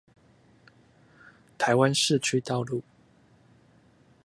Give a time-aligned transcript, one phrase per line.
[1.59, 2.81] 台灣市區道路